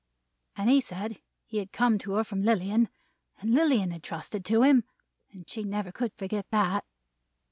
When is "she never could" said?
5.47-6.15